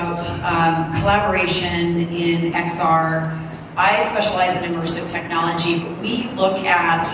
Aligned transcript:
about 0.00 0.20
um, 0.44 0.92
collaboration 1.00 1.98
in 2.12 2.52
XR. 2.52 3.36
I 3.76 4.00
specialize 4.00 4.56
in 4.56 4.72
immersive 4.72 5.10
technology, 5.10 5.78
but 5.78 5.98
we 5.98 6.30
look 6.30 6.64
at 6.64 7.06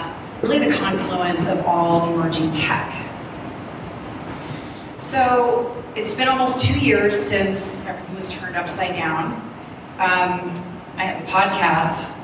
really 0.42 0.58
the 0.58 0.76
confluence 0.76 1.48
of 1.48 1.64
all 1.66 2.12
emerging 2.12 2.52
tech. 2.52 2.94
So 4.98 5.84
it's 5.96 6.16
been 6.16 6.28
almost 6.28 6.64
two 6.64 6.78
years 6.78 7.20
since 7.20 7.86
everything 7.86 8.14
was 8.14 8.30
turned 8.30 8.56
upside 8.56 8.94
down. 8.94 9.34
Um, 9.98 10.80
I 10.96 11.04
have 11.04 11.22
a 11.22 11.26
podcast, 11.26 12.16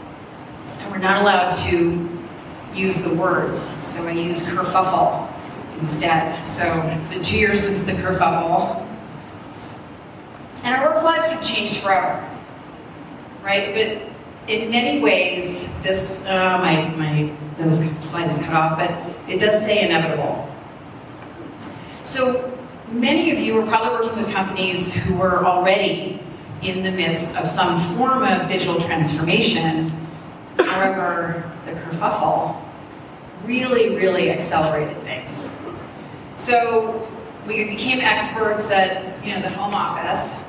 and 0.81 0.93
we're 0.93 0.99
not 0.99 1.23
allowed 1.23 1.51
to 1.69 2.09
use 2.75 3.03
the 3.05 3.15
words, 3.15 3.61
so 3.85 4.07
I 4.07 4.13
use 4.13 4.49
kerfuffle 4.49 5.31
instead. 5.79 6.47
So 6.47 6.65
it's 6.97 7.11
been 7.11 7.23
two 7.23 7.39
years 7.39 7.61
since 7.61 7.83
the 7.83 7.93
kerfuffle. 7.93 8.82
And 10.65 10.75
our 10.75 10.95
work 10.95 11.03
lives 11.03 11.31
have 11.33 11.45
changed 11.45 11.79
forever, 11.79 12.29
right? 13.43 13.75
But 13.75 14.51
in 14.53 14.71
many 14.71 15.01
ways, 15.01 15.73
this, 15.83 16.27
uh, 16.27 16.59
my, 16.59 16.89
my, 16.97 17.33
those 17.59 17.85
slide 18.01 18.31
is 18.31 18.39
cut 18.39 18.55
off, 18.55 18.79
but 18.79 18.91
it 19.29 19.41
does 19.41 19.65
say 19.65 19.85
inevitable. 19.85 20.49
So 22.05 22.57
many 22.89 23.31
of 23.31 23.39
you 23.39 23.59
are 23.61 23.67
probably 23.67 23.91
working 23.91 24.19
with 24.19 24.33
companies 24.33 24.95
who 24.95 25.21
are 25.21 25.45
already 25.45 26.21
in 26.63 26.83
the 26.83 26.93
midst 26.93 27.37
of 27.39 27.49
some 27.49 27.79
form 27.97 28.23
of 28.23 28.49
digital 28.49 28.81
transformation. 28.81 29.91
However, 30.59 31.51
the 31.67 31.73
kerfuffle 31.73 32.61
really, 33.45 33.97
really 33.97 34.31
accelerated 34.31 35.01
things. 35.03 35.55
So 36.37 37.09
we 37.47 37.65
became 37.65 38.01
experts 38.01 38.71
at 38.71 39.25
you 39.25 39.35
know 39.35 39.43
the 39.43 39.51
home 39.51 39.75
office. 39.75 40.42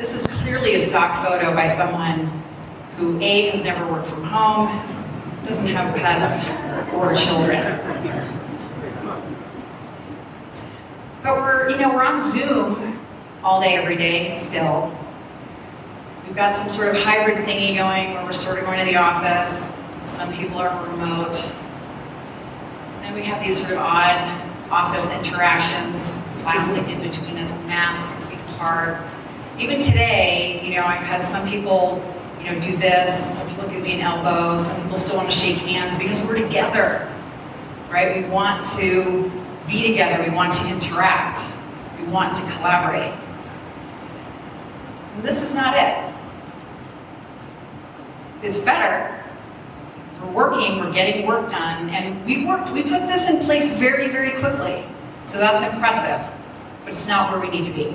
This 0.00 0.14
is 0.14 0.26
clearly 0.40 0.74
a 0.74 0.78
stock 0.78 1.14
photo 1.22 1.54
by 1.54 1.66
someone 1.66 2.24
who 2.96 3.20
A 3.20 3.50
has 3.50 3.64
never 3.66 3.86
worked 3.92 4.06
from 4.06 4.24
home, 4.24 4.68
doesn't 5.44 5.66
have 5.66 5.94
pets 5.94 6.48
or 6.94 7.14
children. 7.14 7.78
But 11.22 11.36
we're, 11.36 11.68
you 11.68 11.76
know, 11.76 11.94
we're 11.94 12.02
on 12.02 12.18
Zoom 12.18 12.98
all 13.44 13.60
day, 13.60 13.76
every 13.76 13.98
day 13.98 14.30
still. 14.30 14.90
We've 16.26 16.34
got 16.34 16.54
some 16.54 16.70
sort 16.70 16.88
of 16.88 17.02
hybrid 17.02 17.46
thingy 17.46 17.76
going 17.76 18.14
where 18.14 18.24
we're 18.24 18.32
sort 18.32 18.58
of 18.58 18.64
going 18.64 18.78
to 18.78 18.86
the 18.86 18.96
office. 18.96 19.70
Some 20.10 20.32
people 20.32 20.56
are 20.56 20.82
remote. 20.88 21.44
And 22.94 23.04
then 23.04 23.14
we 23.14 23.22
have 23.24 23.44
these 23.44 23.60
sort 23.60 23.72
of 23.72 23.80
odd 23.80 24.50
office 24.70 25.12
interactions, 25.12 26.18
plastic 26.40 26.88
in 26.88 27.02
between 27.02 27.36
us, 27.36 27.52
masks, 27.66 28.32
apart. 28.54 28.98
Even 29.60 29.78
today, 29.78 30.58
you 30.64 30.74
know, 30.74 30.86
I've 30.86 31.02
had 31.02 31.22
some 31.22 31.46
people, 31.46 32.02
you 32.38 32.46
know, 32.46 32.58
do 32.60 32.74
this, 32.78 33.36
some 33.36 33.46
people 33.46 33.68
give 33.68 33.82
me 33.82 33.92
an 33.92 34.00
elbow, 34.00 34.56
some 34.56 34.80
people 34.80 34.96
still 34.96 35.18
want 35.18 35.30
to 35.30 35.36
shake 35.36 35.56
hands 35.56 35.98
because 35.98 36.24
we're 36.24 36.38
together, 36.38 37.12
right? 37.90 38.16
We 38.16 38.30
want 38.30 38.64
to 38.78 39.30
be 39.68 39.86
together, 39.86 40.24
we 40.24 40.34
want 40.34 40.54
to 40.54 40.66
interact, 40.72 41.40
we 41.98 42.06
want 42.06 42.34
to 42.36 42.42
collaborate. 42.52 43.12
And 45.16 45.22
this 45.22 45.42
is 45.42 45.54
not 45.54 45.74
it. 45.76 46.14
It's 48.42 48.60
better. 48.60 49.22
We're 50.22 50.32
working, 50.32 50.78
we're 50.78 50.90
getting 50.90 51.26
work 51.26 51.50
done, 51.50 51.90
and 51.90 52.24
we 52.24 52.46
worked, 52.46 52.70
we 52.70 52.82
put 52.82 53.02
this 53.02 53.28
in 53.28 53.44
place 53.44 53.74
very, 53.74 54.08
very 54.08 54.30
quickly. 54.40 54.86
So 55.26 55.38
that's 55.38 55.70
impressive, 55.70 56.26
but 56.82 56.94
it's 56.94 57.06
not 57.06 57.30
where 57.30 57.38
we 57.38 57.50
need 57.50 57.68
to 57.68 57.74
be. 57.74 57.94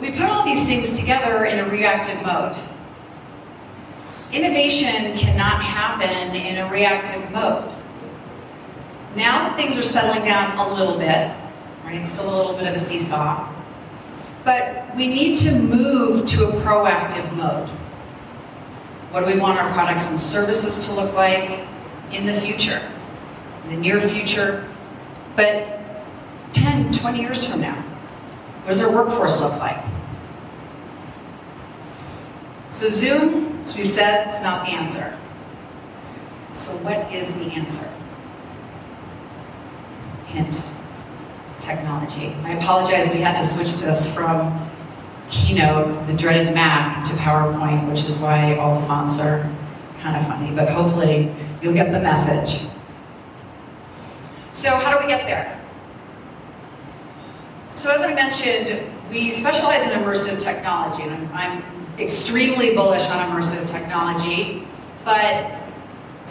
We 0.00 0.10
put 0.12 0.22
all 0.22 0.44
these 0.44 0.66
things 0.66 0.98
together 0.98 1.44
in 1.44 1.58
a 1.58 1.68
reactive 1.68 2.22
mode. 2.22 2.56
Innovation 4.32 5.18
cannot 5.18 5.62
happen 5.62 6.34
in 6.34 6.56
a 6.56 6.70
reactive 6.70 7.30
mode. 7.30 7.70
Now 9.14 9.48
that 9.48 9.56
things 9.56 9.76
are 9.76 9.82
settling 9.82 10.24
down 10.24 10.56
a 10.56 10.74
little 10.74 10.96
bit, 10.96 11.36
right, 11.84 11.96
it's 11.96 12.08
still 12.08 12.34
a 12.34 12.36
little 12.36 12.54
bit 12.54 12.66
of 12.66 12.74
a 12.74 12.78
seesaw, 12.78 13.52
but 14.44 14.86
we 14.96 15.06
need 15.06 15.36
to 15.38 15.52
move 15.58 16.24
to 16.26 16.48
a 16.48 16.52
proactive 16.62 17.30
mode. 17.34 17.68
What 19.10 19.26
do 19.26 19.32
we 19.34 19.38
want 19.38 19.58
our 19.58 19.70
products 19.74 20.10
and 20.10 20.18
services 20.18 20.86
to 20.86 20.94
look 20.94 21.12
like 21.14 21.66
in 22.12 22.24
the 22.24 22.32
future, 22.32 22.80
in 23.64 23.70
the 23.70 23.76
near 23.76 24.00
future, 24.00 24.66
but 25.36 25.80
10, 26.52 26.92
20 26.92 27.20
years 27.20 27.46
from 27.46 27.60
now? 27.60 27.89
What 28.62 28.68
does 28.68 28.82
our 28.82 28.92
workforce 28.92 29.40
look 29.40 29.58
like? 29.58 29.84
So 32.70 32.88
Zoom, 32.88 33.62
as 33.64 33.76
we 33.76 33.84
said, 33.84 34.28
is 34.28 34.42
not 34.42 34.64
the 34.64 34.72
answer. 34.72 35.18
So 36.54 36.72
what 36.78 37.12
is 37.12 37.34
the 37.34 37.46
answer? 37.46 37.90
Hint, 40.26 40.62
technology. 41.58 42.34
I 42.44 42.52
apologize, 42.52 43.08
we 43.12 43.20
had 43.20 43.34
to 43.36 43.44
switch 43.44 43.78
this 43.78 44.14
from 44.14 44.70
Keynote, 45.30 46.06
the 46.06 46.12
dreaded 46.12 46.54
Mac, 46.54 47.04
to 47.04 47.12
PowerPoint, 47.14 47.88
which 47.88 48.04
is 48.04 48.18
why 48.18 48.56
all 48.56 48.78
the 48.78 48.86
fonts 48.86 49.20
are 49.20 49.50
kind 50.00 50.16
of 50.16 50.26
funny, 50.26 50.50
but 50.54 50.68
hopefully 50.68 51.32
you'll 51.62 51.74
get 51.74 51.92
the 51.92 52.00
message. 52.00 52.66
So 54.52 54.70
how 54.70 54.96
do 54.96 55.04
we 55.04 55.10
get 55.10 55.26
there? 55.26 55.59
So 57.80 57.90
as 57.90 58.02
I 58.02 58.12
mentioned, 58.12 58.84
we 59.08 59.30
specialize 59.30 59.86
in 59.86 59.98
immersive 59.98 60.38
technology, 60.38 61.02
and 61.02 61.14
I'm, 61.14 61.30
I'm 61.32 61.98
extremely 61.98 62.74
bullish 62.74 63.08
on 63.08 63.26
immersive 63.30 63.66
technology, 63.66 64.68
but 65.02 65.58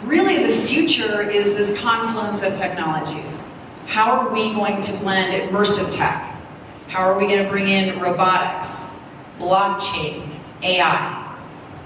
really 0.04 0.46
the 0.46 0.52
future 0.52 1.28
is 1.28 1.56
this 1.56 1.76
confluence 1.80 2.44
of 2.44 2.54
technologies. 2.54 3.42
How 3.86 4.12
are 4.12 4.32
we 4.32 4.54
going 4.54 4.80
to 4.80 4.96
blend 4.98 5.50
immersive 5.50 5.92
tech? 5.92 6.40
How 6.86 7.00
are 7.00 7.18
we 7.18 7.26
going 7.26 7.42
to 7.42 7.50
bring 7.50 7.66
in 7.66 7.98
robotics, 7.98 8.94
blockchain, 9.40 10.38
AI, 10.62 11.36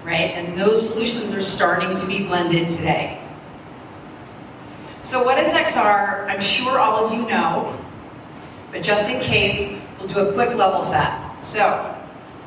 right? 0.05 0.33
And 0.33 0.59
those 0.59 0.93
solutions 0.93 1.35
are 1.35 1.43
starting 1.43 1.97
to 1.97 2.07
be 2.07 2.27
blended 2.27 2.69
today. 2.69 3.19
So 5.01 5.23
what 5.23 5.39
is 5.39 5.55
XR? 5.55 6.29
I'm 6.29 6.43
sure 6.43 6.79
all 6.79 7.07
of 7.07 7.15
you 7.15 7.27
know, 7.27 7.81
but 8.75 8.83
just 8.83 9.09
in 9.09 9.21
case, 9.21 9.79
we'll 9.97 10.09
do 10.09 10.19
a 10.19 10.33
quick 10.33 10.57
level 10.57 10.83
set. 10.83 11.17
So, 11.45 11.97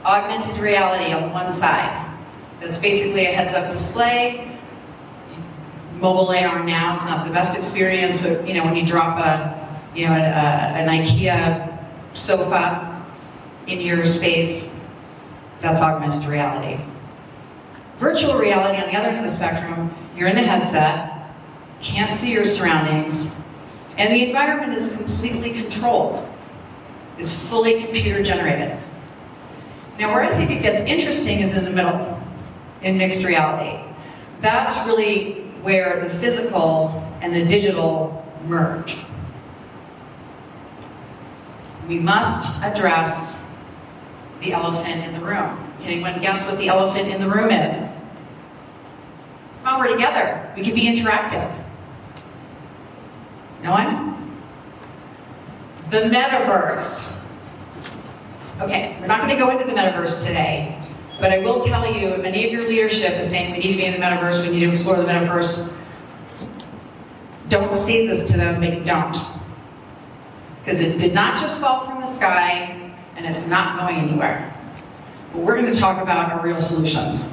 augmented 0.03 0.57
reality 0.57 1.13
on 1.13 1.31
one 1.31 1.53
side. 1.53 2.05
That's 2.59 2.79
basically 2.79 3.27
a 3.27 3.31
heads-up 3.31 3.71
display. 3.71 4.59
Mobile 6.01 6.27
AR 6.27 6.65
now, 6.65 6.95
it's 6.95 7.05
not 7.05 7.25
the 7.25 7.31
best 7.31 7.57
experience, 7.57 8.21
but 8.21 8.45
you 8.45 8.53
know, 8.53 8.65
when 8.65 8.75
you 8.75 8.85
drop 8.85 9.17
a, 9.19 9.97
you 9.97 10.05
know, 10.05 10.15
a, 10.15 10.19
a, 10.19 10.21
an 10.21 10.89
IKEA 10.89 11.79
sofa 12.13 13.05
in 13.67 13.79
your 13.79 14.03
space, 14.03 14.83
that's 15.61 15.81
augmented 15.81 16.27
reality. 16.27 16.83
Virtual 17.95 18.37
reality, 18.37 18.79
on 18.79 18.89
the 18.89 18.97
other 18.97 19.07
end 19.07 19.17
of 19.19 19.23
the 19.23 19.29
spectrum, 19.29 19.95
you're 20.13 20.27
in 20.27 20.37
a 20.37 20.43
headset, 20.43 21.31
can't 21.81 22.13
see 22.13 22.33
your 22.33 22.43
surroundings, 22.43 23.41
and 23.97 24.13
the 24.13 24.27
environment 24.27 24.73
is 24.73 24.95
completely 24.95 25.51
controlled. 25.53 26.27
It's 27.17 27.33
fully 27.33 27.81
computer 27.81 28.21
generated. 28.23 28.77
Now, 29.97 30.13
where 30.13 30.23
I 30.23 30.29
think 30.35 30.51
it 30.51 30.61
gets 30.61 30.83
interesting 30.83 31.39
is 31.39 31.57
in 31.57 31.65
the 31.65 31.71
middle, 31.71 32.21
in 32.83 32.97
mixed 32.97 33.25
reality. 33.25 33.83
That's 34.39 34.85
really 34.85 35.41
where 35.63 36.03
the 36.03 36.09
physical 36.09 37.03
and 37.21 37.35
the 37.35 37.43
digital 37.45 38.23
merge. 38.45 38.99
We 41.87 41.97
must 41.97 42.61
address 42.61 43.49
the 44.41 44.53
elephant 44.53 45.03
in 45.03 45.13
the 45.13 45.25
room. 45.25 45.73
Can 45.79 45.87
anyone 45.87 46.21
guess 46.21 46.45
what 46.45 46.59
the 46.59 46.67
elephant 46.67 47.09
in 47.09 47.19
the 47.19 47.29
room 47.29 47.49
is? 47.49 47.89
Well, 49.63 49.79
we're 49.79 49.87
together. 49.87 50.53
We 50.55 50.61
can 50.61 50.75
be 50.75 50.83
interactive. 50.83 51.51
No 53.63 53.71
one? 53.71 54.41
The 55.89 56.09
metaverse. 56.09 57.13
Okay, 58.61 58.97
we're 58.99 59.07
not 59.07 59.19
going 59.21 59.29
to 59.29 59.37
go 59.37 59.49
into 59.51 59.65
the 59.65 59.71
metaverse 59.71 60.25
today, 60.25 60.81
but 61.19 61.31
I 61.31 61.39
will 61.39 61.59
tell 61.59 61.85
you 61.91 62.09
if 62.09 62.23
any 62.23 62.45
of 62.45 62.51
your 62.51 62.67
leadership 62.67 63.13
is 63.13 63.29
saying 63.29 63.51
we 63.53 63.59
need 63.59 63.71
to 63.71 63.77
be 63.77 63.85
in 63.85 63.93
the 63.93 63.99
metaverse, 63.99 64.43
we 64.45 64.51
need 64.51 64.61
to 64.61 64.69
explore 64.69 64.97
the 64.97 65.03
metaverse, 65.03 65.73
don't 67.49 67.75
say 67.75 68.07
this 68.07 68.29
to 68.31 68.37
them, 68.37 68.59
maybe 68.59 68.83
don't. 68.83 69.15
Because 70.59 70.81
it 70.81 70.97
did 70.97 71.13
not 71.13 71.39
just 71.39 71.61
fall 71.61 71.85
from 71.85 72.01
the 72.01 72.07
sky 72.07 72.93
and 73.15 73.25
it's 73.25 73.47
not 73.47 73.79
going 73.79 73.97
anywhere. 73.97 74.53
But 75.31 75.39
we're 75.39 75.55
going 75.55 75.71
to 75.71 75.77
talk 75.77 76.01
about 76.01 76.31
our 76.31 76.41
real 76.43 76.59
solutions. 76.59 77.29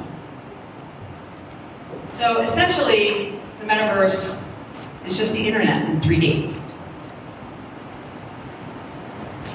So 2.07 2.43
essentially, 2.43 3.41
the 3.59 3.65
metaverse 3.65 4.44
is 5.05 5.17
just 5.17 5.35
the 5.35 5.47
internet 5.47 5.89
in 5.89 6.01
3D. 6.01 6.61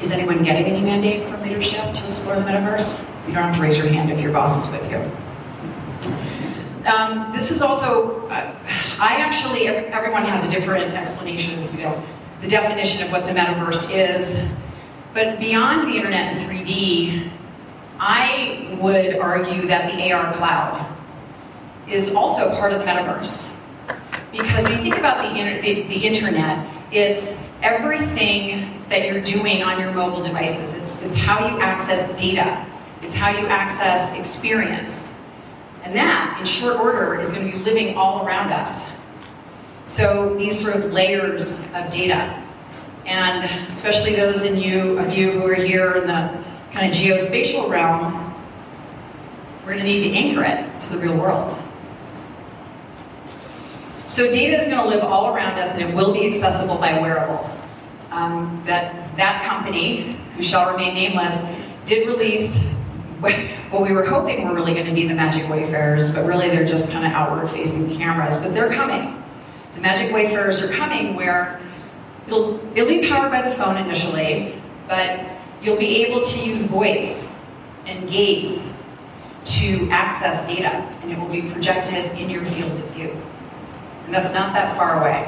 Is 0.02 0.12
anyone 0.12 0.44
getting 0.44 0.66
any 0.66 0.82
mandate 0.82 1.24
from 1.28 1.42
leadership 1.42 1.94
to 1.94 2.06
explore 2.06 2.36
the 2.36 2.42
metaverse? 2.42 3.06
You 3.28 3.34
don't 3.34 3.44
have 3.44 3.56
to 3.56 3.62
raise 3.62 3.78
your 3.78 3.88
hand 3.88 4.12
if 4.12 4.22
your 4.22 4.32
boss 4.32 4.66
is 4.66 4.72
with 4.72 4.90
you. 4.90 4.98
Um, 6.90 7.32
this 7.34 7.52
is 7.52 7.62
also, 7.62 8.26
uh, 8.28 8.56
I 9.00 9.18
actually, 9.18 9.68
everyone 9.68 10.24
has 10.24 10.48
a 10.48 10.52
different 10.52 10.94
explanation, 10.94 11.62
you 11.78 11.84
know, 11.84 12.04
the 12.42 12.48
definition 12.48 13.06
of 13.06 13.12
what 13.12 13.26
the 13.26 13.34
metaverse 13.34 13.92
is. 13.94 14.48
But 15.14 15.40
beyond 15.40 15.90
the 15.90 15.98
internet 15.98 16.36
and 16.36 16.50
3D, 16.50 17.30
I 18.00 18.78
would 18.80 19.18
argue 19.18 19.68
that 19.68 19.92
the 19.92 20.12
AR 20.12 20.34
cloud 20.34 20.96
is 21.88 22.16
also 22.16 22.56
part 22.56 22.72
of 22.72 22.80
the 22.80 22.86
metaverse. 22.86 23.54
Because 24.32 24.66
when 24.66 24.74
you 24.74 24.84
think 24.84 24.98
about 24.98 25.22
the, 25.22 25.40
inter- 25.40 25.62
the, 25.62 25.84
the 25.84 26.06
internet, 26.06 26.68
it's 26.92 27.42
everything 27.62 28.84
that 28.90 29.08
you're 29.08 29.22
doing 29.22 29.64
on 29.64 29.80
your 29.80 29.92
mobile 29.92 30.22
devices. 30.22 30.76
It's, 30.76 31.04
it's 31.06 31.18
how 31.18 31.48
you 31.48 31.60
access 31.62 32.16
data. 32.20 32.66
It's 33.02 33.16
how 33.16 33.32
you 33.32 33.48
access 33.48 34.18
experience. 34.18 35.14
And 35.84 35.96
that, 35.96 36.38
in 36.40 36.46
short 36.46 36.78
order, 36.78 37.20
is 37.20 37.34
going 37.34 37.52
to 37.52 37.58
be 37.58 37.64
living 37.64 37.96
all 37.98 38.26
around 38.26 38.52
us. 38.52 38.92
So 39.86 40.36
these 40.36 40.60
sort 40.60 40.76
of 40.76 40.94
layers 40.94 41.64
of 41.74 41.90
data. 41.90 42.44
And 43.06 43.68
especially 43.68 44.16
those 44.16 44.46
in 44.46 44.60
you, 44.60 45.00
of 45.00 45.12
you 45.12 45.32
who 45.32 45.48
are 45.48 45.56
here 45.56 45.96
in 45.96 46.06
the 46.06 46.44
kind 46.72 46.92
of 46.92 46.96
geospatial 46.96 47.70
realm, 47.70 48.36
we're 49.66 49.74
going 49.74 49.80
to 49.80 49.84
need 49.86 50.04
to 50.04 50.12
anchor 50.12 50.44
it 50.44 50.82
to 50.82 50.94
the 50.94 51.00
real 51.00 51.18
world. 51.18 51.58
So 54.10 54.32
data 54.32 54.58
is 54.58 54.68
going 54.68 54.80
to 54.80 54.88
live 54.88 55.04
all 55.04 55.36
around 55.36 55.60
us 55.60 55.76
and 55.76 55.88
it 55.88 55.96
will 55.96 56.12
be 56.12 56.26
accessible 56.26 56.80
by 56.80 57.00
wearables. 57.00 57.64
Um, 58.10 58.60
that, 58.66 59.16
that 59.18 59.46
company, 59.46 60.18
who 60.36 60.42
shall 60.42 60.72
remain 60.72 60.96
nameless, 60.96 61.48
did 61.86 62.08
release 62.08 62.64
what 63.20 63.84
we 63.84 63.94
were 63.94 64.04
hoping 64.04 64.48
were 64.48 64.56
really 64.56 64.74
going 64.74 64.88
to 64.88 64.94
be 64.94 65.08
the 65.08 65.14
Magic 65.14 65.48
Wayfarers, 65.48 66.12
but 66.16 66.26
really 66.26 66.50
they're 66.50 66.66
just 66.66 66.92
kind 66.92 67.06
of 67.06 67.12
outward 67.12 67.48
facing 67.52 67.96
cameras, 67.96 68.42
but 68.42 68.52
they're 68.56 68.74
coming. 68.74 69.24
The 69.76 69.82
Magic 69.82 70.12
Wayfarers 70.12 70.64
are 70.64 70.74
coming 70.74 71.14
where 71.14 71.62
it'll, 72.26 72.60
it'll 72.76 72.90
be 72.90 73.08
powered 73.08 73.32
by 73.32 73.44
the 73.44 73.52
phone 73.52 73.78
initially, 73.78 74.60
but 74.88 75.24
you'll 75.62 75.78
be 75.78 76.04
able 76.04 76.22
to 76.24 76.40
use 76.40 76.64
voice 76.64 77.32
and 77.86 78.10
gaze 78.10 78.76
to 79.46 79.88
access 79.92 80.48
data, 80.48 80.72
and 81.04 81.12
it 81.12 81.20
will 81.20 81.30
be 81.30 81.44
projected 81.44 82.06
in 82.18 82.28
your 82.28 82.44
field 82.44 82.72
of 82.72 82.90
view. 82.90 83.16
And 84.10 84.16
that's 84.16 84.34
not 84.34 84.54
that 84.54 84.76
far 84.76 85.00
away. 85.00 85.24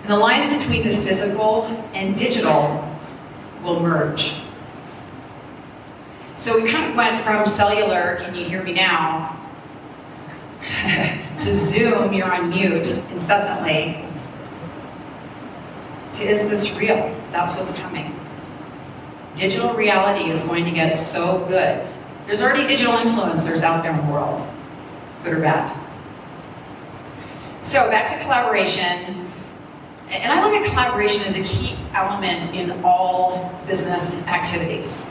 And 0.00 0.08
the 0.08 0.16
lines 0.16 0.48
between 0.48 0.88
the 0.88 0.96
physical 0.96 1.64
and 1.92 2.16
digital 2.16 2.82
will 3.62 3.80
merge. 3.80 4.40
So 6.36 6.58
we 6.58 6.70
kind 6.70 6.88
of 6.88 6.96
went 6.96 7.20
from 7.20 7.44
cellular, 7.44 8.16
can 8.20 8.34
you 8.34 8.46
hear 8.46 8.62
me 8.62 8.72
now, 8.72 9.38
to 11.38 11.54
Zoom, 11.54 12.14
you're 12.14 12.32
on 12.32 12.48
mute 12.48 12.90
incessantly, 13.10 14.02
to 16.14 16.24
is 16.24 16.48
this 16.48 16.74
real? 16.78 17.14
That's 17.32 17.54
what's 17.54 17.74
coming. 17.74 18.18
Digital 19.34 19.74
reality 19.74 20.30
is 20.30 20.44
going 20.44 20.64
to 20.64 20.70
get 20.70 20.94
so 20.94 21.44
good. 21.48 21.86
There's 22.24 22.42
already 22.42 22.66
digital 22.66 22.94
influencers 22.94 23.62
out 23.62 23.82
there 23.82 23.92
in 23.92 24.06
the 24.06 24.10
world, 24.10 24.40
good 25.22 25.34
or 25.34 25.40
bad. 25.40 25.83
So 27.64 27.88
back 27.88 28.10
to 28.10 28.18
collaboration. 28.22 29.26
And 30.10 30.30
I 30.30 30.44
look 30.44 30.52
at 30.52 30.68
collaboration 30.68 31.22
as 31.22 31.38
a 31.38 31.42
key 31.42 31.78
element 31.94 32.54
in 32.54 32.70
all 32.84 33.58
business 33.66 34.24
activities. 34.26 35.10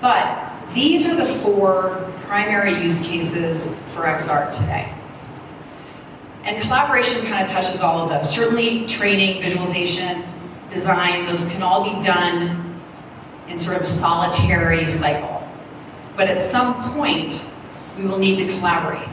But 0.00 0.52
these 0.72 1.08
are 1.08 1.16
the 1.16 1.24
four 1.24 2.08
primary 2.20 2.80
use 2.80 3.04
cases 3.04 3.74
for 3.88 4.02
XR 4.02 4.48
today. 4.48 4.94
And 6.44 6.62
collaboration 6.62 7.26
kind 7.26 7.44
of 7.44 7.50
touches 7.50 7.82
all 7.82 8.04
of 8.04 8.10
them. 8.10 8.24
Certainly 8.24 8.86
training, 8.86 9.42
visualization, 9.42 10.24
design, 10.70 11.26
those 11.26 11.50
can 11.50 11.64
all 11.64 11.96
be 11.96 12.00
done 12.00 12.80
in 13.48 13.58
sort 13.58 13.76
of 13.76 13.82
a 13.82 13.86
solitary 13.86 14.86
cycle. 14.86 15.46
But 16.16 16.28
at 16.28 16.38
some 16.38 16.92
point, 16.92 17.50
we 17.98 18.06
will 18.06 18.18
need 18.18 18.38
to 18.38 18.46
collaborate. 18.46 19.08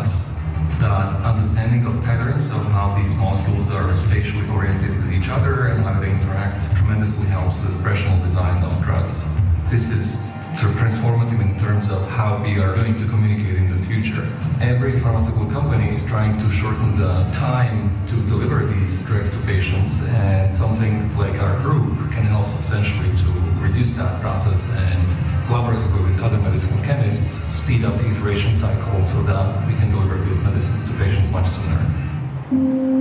This 0.00 0.30
that 0.80 1.22
understanding 1.22 1.86
of 1.86 2.02
patterns 2.02 2.50
of 2.50 2.64
how 2.72 3.00
these 3.00 3.14
molecules 3.16 3.70
are 3.70 3.94
spatially 3.94 4.48
oriented 4.48 4.96
with 4.96 5.12
each 5.12 5.28
other 5.28 5.66
and 5.66 5.84
how 5.84 6.00
they 6.00 6.10
interact 6.10 6.74
tremendously 6.76 7.26
helps 7.26 7.56
with 7.60 7.76
the 7.76 7.82
rational 7.82 8.18
design 8.22 8.62
of 8.64 8.72
drugs. 8.82 9.22
This 9.70 9.90
is 9.90 10.16
transformative 10.56 11.40
in 11.40 11.58
terms 11.58 11.90
of 11.90 12.02
how 12.08 12.42
we 12.42 12.58
are 12.58 12.74
going 12.74 12.96
to 12.98 13.06
communicate 13.06 13.56
in 13.56 13.68
the 13.68 13.86
future. 13.86 14.26
Every 14.60 14.98
pharmaceutical 14.98 15.50
company 15.50 15.94
is 15.94 16.04
trying 16.04 16.38
to 16.40 16.52
shorten 16.52 16.98
the 16.98 17.12
time 17.32 17.99
to 18.10 18.16
deliver 18.22 18.66
these 18.66 19.06
drugs 19.06 19.30
to 19.30 19.38
patients, 19.46 20.04
and 20.08 20.52
something 20.52 21.16
like 21.16 21.40
our 21.40 21.60
group 21.60 21.96
can 22.10 22.24
help 22.24 22.48
substantially 22.48 23.08
to 23.18 23.26
reduce 23.60 23.94
that 23.94 24.20
process 24.20 24.68
and 24.74 25.06
collaboratively 25.46 26.02
with 26.02 26.20
other 26.20 26.38
medicinal 26.38 26.82
chemists 26.84 27.34
speed 27.54 27.84
up 27.84 27.96
the 27.98 28.10
iteration 28.10 28.56
cycle 28.56 29.04
so 29.04 29.22
that 29.22 29.66
we 29.68 29.74
can 29.74 29.92
deliver 29.92 30.18
these 30.24 30.40
medicines 30.40 30.84
to 30.86 30.92
patients 30.94 31.30
much 31.30 31.46
sooner. 31.46 32.99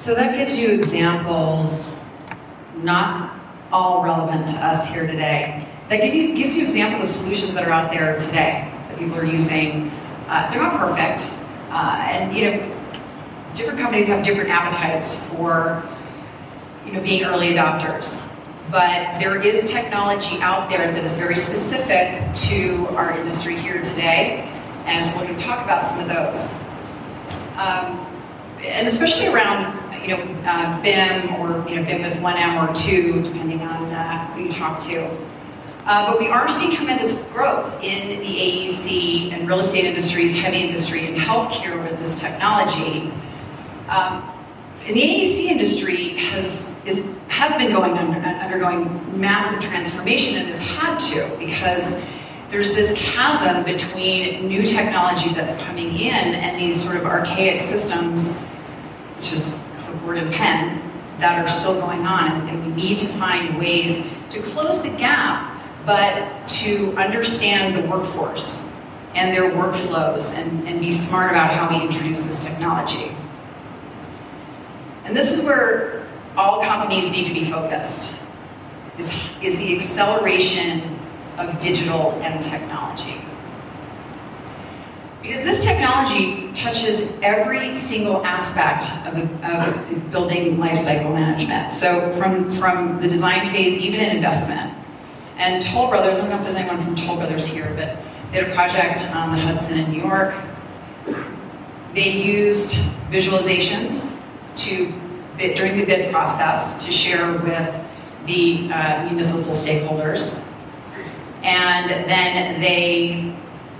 So 0.00 0.14
that 0.14 0.34
gives 0.34 0.58
you 0.58 0.70
examples, 0.70 2.02
not 2.78 3.38
all 3.70 4.02
relevant 4.02 4.48
to 4.48 4.56
us 4.66 4.90
here 4.90 5.06
today. 5.06 5.68
That 5.88 6.00
give 6.00 6.14
you, 6.14 6.34
gives 6.34 6.56
you 6.56 6.64
examples 6.64 7.02
of 7.02 7.08
solutions 7.10 7.52
that 7.52 7.68
are 7.68 7.70
out 7.70 7.92
there 7.92 8.18
today 8.18 8.66
that 8.88 8.98
people 8.98 9.14
are 9.16 9.26
using. 9.26 9.90
Uh, 10.26 10.50
they're 10.50 10.62
not 10.62 10.78
perfect, 10.78 11.30
uh, 11.68 11.98
and 12.00 12.34
you 12.34 12.50
know, 12.50 12.80
different 13.54 13.78
companies 13.78 14.08
have 14.08 14.24
different 14.24 14.48
appetites 14.48 15.30
for 15.30 15.86
you 16.86 16.92
know 16.92 17.02
being 17.02 17.22
early 17.24 17.48
adopters. 17.48 18.34
But 18.70 19.18
there 19.20 19.42
is 19.42 19.70
technology 19.70 20.40
out 20.40 20.70
there 20.70 20.90
that 20.90 21.04
is 21.04 21.18
very 21.18 21.36
specific 21.36 22.34
to 22.48 22.86
our 22.96 23.18
industry 23.18 23.54
here 23.54 23.82
today, 23.82 24.48
and 24.86 25.04
so 25.04 25.18
we're 25.18 25.26
going 25.26 25.36
to 25.36 25.44
talk 25.44 25.62
about 25.62 25.86
some 25.86 26.00
of 26.00 26.08
those. 26.08 26.58
Um, 27.58 28.06
and 28.62 28.86
especially 28.86 29.26
around 29.26 29.79
you 30.02 30.08
know, 30.08 30.22
uh, 30.44 30.80
BIM 30.82 31.34
or 31.34 31.68
you 31.68 31.76
know, 31.76 31.84
BIM 31.84 32.02
with 32.02 32.20
one 32.20 32.36
M 32.36 32.56
or 32.58 32.72
two, 32.74 33.22
depending 33.22 33.60
on 33.62 33.92
uh, 33.92 34.26
who 34.32 34.44
you 34.44 34.50
talk 34.50 34.80
to. 34.84 35.04
Uh, 35.86 36.10
but 36.10 36.20
we 36.20 36.28
are 36.28 36.48
seeing 36.48 36.72
tremendous 36.72 37.22
growth 37.24 37.82
in 37.82 38.20
the 38.20 38.26
AEC 38.26 39.32
and 39.32 39.48
real 39.48 39.60
estate 39.60 39.84
industries, 39.84 40.40
heavy 40.40 40.58
industry, 40.58 41.06
and 41.06 41.16
healthcare 41.16 41.82
with 41.82 41.98
this 41.98 42.20
technology. 42.20 43.12
Um, 43.88 44.22
and 44.84 44.96
the 44.96 45.00
AEC 45.00 45.46
industry 45.46 46.16
has 46.16 46.84
is 46.84 47.18
has 47.28 47.56
been 47.56 47.72
going 47.72 47.96
under, 47.96 48.18
undergoing 48.20 49.20
massive 49.20 49.62
transformation 49.62 50.36
and 50.36 50.46
has 50.48 50.60
had 50.60 50.98
to 50.98 51.36
because 51.38 52.04
there's 52.48 52.74
this 52.74 52.94
chasm 52.96 53.64
between 53.64 54.48
new 54.48 54.64
technology 54.64 55.32
that's 55.32 55.56
coming 55.64 55.96
in 55.96 56.34
and 56.34 56.60
these 56.60 56.82
sort 56.82 56.96
of 56.96 57.04
archaic 57.04 57.60
systems, 57.60 58.40
which 59.16 59.32
is 59.32 59.59
clipboard 60.00 60.18
and 60.18 60.32
pen 60.32 60.82
that 61.18 61.38
are 61.38 61.48
still 61.48 61.78
going 61.80 62.06
on, 62.06 62.48
and 62.48 62.66
we 62.66 62.82
need 62.82 62.98
to 62.98 63.08
find 63.08 63.58
ways 63.58 64.10
to 64.30 64.40
close 64.40 64.82
the 64.82 64.90
gap, 64.96 65.62
but 65.84 66.46
to 66.48 66.94
understand 66.96 67.74
the 67.74 67.88
workforce 67.88 68.70
and 69.14 69.34
their 69.34 69.50
workflows 69.50 70.38
and, 70.38 70.66
and 70.68 70.80
be 70.80 70.90
smart 70.90 71.30
about 71.30 71.52
how 71.52 71.68
we 71.68 71.84
introduce 71.84 72.22
this 72.22 72.46
technology. 72.46 73.14
And 75.04 75.16
this 75.16 75.32
is 75.36 75.44
where 75.44 76.06
all 76.36 76.62
companies 76.62 77.10
need 77.12 77.26
to 77.26 77.34
be 77.34 77.44
focused, 77.44 78.20
is, 78.98 79.20
is 79.42 79.58
the 79.58 79.74
acceleration 79.74 80.98
of 81.38 81.58
digital 81.58 82.12
and 82.22 82.42
technology. 82.42 83.20
Because 85.22 85.42
this 85.42 85.64
technology 85.66 86.50
touches 86.54 87.12
every 87.22 87.76
single 87.76 88.24
aspect 88.24 88.86
of 89.06 89.14
the, 89.14 89.54
of 89.54 89.90
the 89.90 89.96
building 90.10 90.56
lifecycle 90.56 91.12
management. 91.12 91.72
So 91.72 92.10
from, 92.12 92.50
from 92.50 93.00
the 93.00 93.08
design 93.08 93.46
phase, 93.48 93.76
even 93.78 94.00
in 94.00 94.16
investment. 94.16 94.74
And 95.36 95.62
Toll 95.62 95.88
Brothers, 95.88 96.18
I 96.18 96.20
don't 96.22 96.30
know 96.30 96.36
if 96.36 96.42
there's 96.42 96.56
anyone 96.56 96.82
from 96.82 96.96
Toll 96.96 97.16
Brothers 97.16 97.46
here, 97.46 97.72
but 97.76 97.98
they 98.32 98.40
had 98.40 98.50
a 98.50 98.54
project 98.54 99.14
on 99.14 99.32
the 99.32 99.38
Hudson 99.38 99.80
in 99.80 99.90
New 99.90 100.02
York. 100.02 100.34
They 101.94 102.10
used 102.10 102.78
visualizations 103.10 104.16
to 104.56 104.92
during 105.54 105.78
the 105.78 105.84
bid 105.84 106.12
process 106.12 106.84
to 106.84 106.92
share 106.92 107.32
with 107.32 107.86
the 108.26 108.70
uh, 108.70 109.04
municipal 109.06 109.52
stakeholders. 109.52 110.46
And 111.42 111.90
then 112.08 112.60
they 112.60 113.34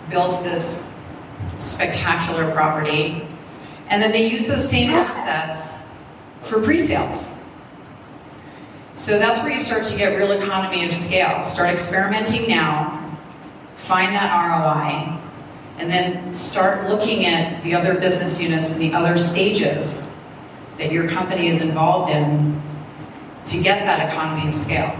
built 0.08 0.42
this 0.42 0.86
spectacular 1.60 2.50
property. 2.52 3.26
And 3.88 4.02
then 4.02 4.12
they 4.12 4.30
use 4.30 4.46
those 4.46 4.68
same 4.68 4.90
assets 4.90 5.86
for 6.42 6.60
pre-sales. 6.62 7.44
So 8.94 9.18
that's 9.18 9.40
where 9.42 9.52
you 9.52 9.58
start 9.58 9.86
to 9.86 9.96
get 9.96 10.16
real 10.16 10.32
economy 10.32 10.84
of 10.84 10.94
scale. 10.94 11.42
Start 11.44 11.70
experimenting 11.70 12.48
now, 12.48 13.18
find 13.76 14.14
that 14.14 14.30
ROI, 14.30 15.18
and 15.78 15.90
then 15.90 16.34
start 16.34 16.88
looking 16.88 17.24
at 17.24 17.62
the 17.62 17.74
other 17.74 17.94
business 17.94 18.40
units 18.40 18.72
and 18.72 18.80
the 18.80 18.92
other 18.92 19.16
stages 19.16 20.10
that 20.76 20.92
your 20.92 21.08
company 21.08 21.48
is 21.48 21.62
involved 21.62 22.10
in 22.10 22.60
to 23.46 23.60
get 23.62 23.84
that 23.84 24.08
economy 24.10 24.48
of 24.48 24.54
scale. 24.54 24.94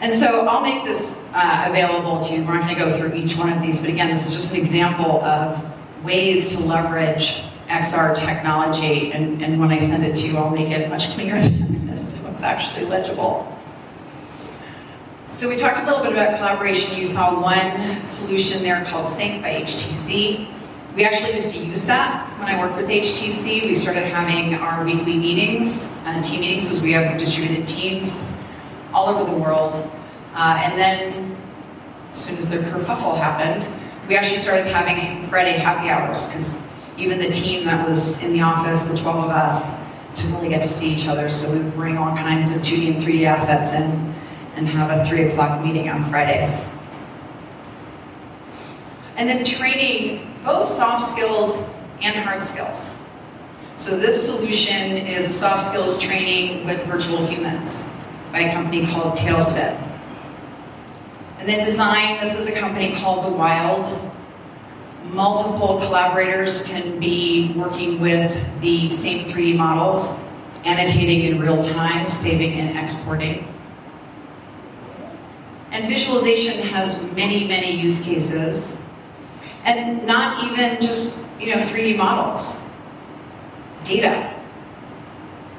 And 0.00 0.14
so 0.14 0.46
I'll 0.46 0.62
make 0.62 0.84
this 0.84 1.22
uh, 1.34 1.66
available 1.68 2.20
to 2.20 2.34
you. 2.34 2.46
We're 2.46 2.54
not 2.54 2.62
going 2.62 2.74
to 2.74 2.80
go 2.80 2.90
through 2.90 3.14
each 3.14 3.36
one 3.36 3.52
of 3.52 3.60
these, 3.60 3.82
but 3.82 3.90
again, 3.90 4.08
this 4.08 4.26
is 4.26 4.34
just 4.34 4.54
an 4.54 4.58
example 4.60 5.22
of 5.22 5.62
ways 6.02 6.56
to 6.56 6.64
leverage 6.64 7.42
XR 7.68 8.16
technology. 8.16 9.12
And, 9.12 9.42
and 9.44 9.60
when 9.60 9.70
I 9.70 9.78
send 9.78 10.04
it 10.04 10.16
to 10.16 10.26
you, 10.26 10.38
I'll 10.38 10.50
make 10.50 10.70
it 10.70 10.88
much 10.88 11.10
cleaner 11.10 11.38
than 11.40 11.86
this 11.86 12.18
so 12.18 12.30
it's 12.30 12.42
actually 12.42 12.86
legible. 12.86 13.46
So 15.26 15.50
we 15.50 15.56
talked 15.56 15.80
a 15.80 15.84
little 15.84 16.02
bit 16.02 16.12
about 16.12 16.36
collaboration. 16.36 16.98
You 16.98 17.04
saw 17.04 17.40
one 17.40 18.04
solution 18.06 18.62
there 18.62 18.82
called 18.86 19.06
Sync 19.06 19.42
by 19.42 19.60
HTC. 19.62 20.48
We 20.96 21.04
actually 21.04 21.34
used 21.34 21.50
to 21.52 21.64
use 21.64 21.84
that 21.84 22.26
when 22.40 22.48
I 22.48 22.58
worked 22.58 22.76
with 22.76 22.88
HTC. 22.88 23.66
We 23.66 23.74
started 23.74 24.04
having 24.04 24.54
our 24.54 24.82
weekly 24.84 25.16
meetings, 25.16 26.00
uh, 26.04 26.20
team 26.22 26.40
meetings, 26.40 26.64
because 26.64 26.82
we 26.82 26.92
have 26.92 27.16
distributed 27.16 27.68
teams 27.68 28.39
all 29.00 29.08
over 29.08 29.30
the 29.30 29.38
world. 29.38 29.74
Uh, 30.34 30.60
and 30.62 30.78
then, 30.78 31.36
as 32.12 32.18
soon 32.18 32.36
as 32.36 32.50
the 32.50 32.58
kerfuffle 32.58 33.16
happened, 33.16 33.68
we 34.08 34.16
actually 34.16 34.36
started 34.36 34.66
having 34.66 35.26
Friday 35.28 35.52
happy 35.52 35.88
hours 35.88 36.26
because 36.26 36.68
even 36.98 37.18
the 37.18 37.30
team 37.30 37.64
that 37.64 37.86
was 37.86 38.22
in 38.22 38.32
the 38.32 38.42
office, 38.42 38.84
the 38.84 38.98
12 38.98 39.24
of 39.24 39.30
us, 39.30 39.80
didn't 40.14 40.34
really 40.34 40.48
get 40.48 40.60
to 40.60 40.68
see 40.68 40.92
each 40.92 41.08
other. 41.08 41.30
So 41.30 41.52
we 41.52 41.64
would 41.64 41.72
bring 41.72 41.96
all 41.96 42.14
kinds 42.16 42.54
of 42.54 42.60
2D 42.60 42.94
and 42.94 43.02
3D 43.02 43.24
assets 43.24 43.74
in 43.74 44.14
and 44.56 44.68
have 44.68 44.90
a 44.90 45.04
3 45.06 45.24
o'clock 45.24 45.64
meeting 45.64 45.88
on 45.88 46.08
Fridays. 46.10 46.70
And 49.16 49.28
then 49.28 49.44
training 49.44 50.36
both 50.44 50.64
soft 50.64 51.02
skills 51.08 51.72
and 52.02 52.16
hard 52.16 52.42
skills. 52.42 52.98
So 53.76 53.96
this 53.96 54.30
solution 54.34 54.96
is 55.06 55.28
a 55.28 55.32
soft 55.32 55.62
skills 55.62 55.98
training 56.02 56.66
with 56.66 56.84
virtual 56.84 57.24
humans 57.24 57.94
by 58.32 58.40
a 58.40 58.52
company 58.52 58.86
called 58.86 59.14
Talespin. 59.16 59.76
And 61.38 61.48
then 61.48 61.64
design, 61.64 62.20
this 62.20 62.38
is 62.38 62.54
a 62.54 62.58
company 62.58 62.94
called 62.94 63.24
The 63.24 63.30
Wild. 63.30 63.86
Multiple 65.04 65.80
collaborators 65.80 66.66
can 66.66 67.00
be 67.00 67.52
working 67.56 67.98
with 67.98 68.38
the 68.60 68.90
same 68.90 69.26
3D 69.26 69.56
models, 69.56 70.20
annotating 70.64 71.22
in 71.22 71.40
real 71.40 71.62
time, 71.62 72.08
saving 72.10 72.60
and 72.60 72.78
exporting. 72.78 73.46
And 75.72 75.88
visualization 75.88 76.62
has 76.68 77.10
many, 77.14 77.46
many 77.46 77.80
use 77.80 78.02
cases. 78.02 78.84
And 79.64 80.06
not 80.06 80.44
even 80.44 80.80
just, 80.80 81.30
you 81.40 81.54
know, 81.54 81.62
3D 81.62 81.96
models. 81.96 82.64
Data, 83.82 84.34